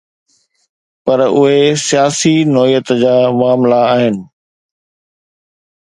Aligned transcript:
پر 1.03 1.19
اهي 1.39 1.61
سياسي 1.87 2.35
نوعيت 2.53 2.87
جا 3.01 3.15
معاملا 3.39 3.79
آهن. 3.93 4.15